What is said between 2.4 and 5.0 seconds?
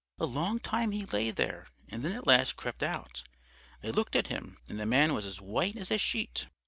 crept out. I looked at him and the